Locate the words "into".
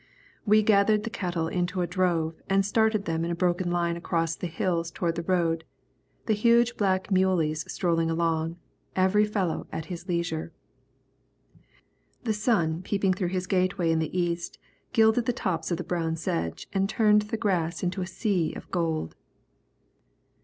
1.47-1.81, 17.83-18.01